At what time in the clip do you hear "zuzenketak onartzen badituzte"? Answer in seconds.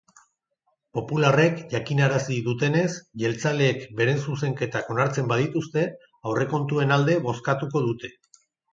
4.25-5.87